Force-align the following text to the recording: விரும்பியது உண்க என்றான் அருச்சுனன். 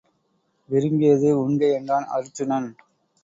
விரும்பியது 0.69 1.29
உண்க 1.43 1.61
என்றான் 1.73 2.07
அருச்சுனன். 2.09 2.69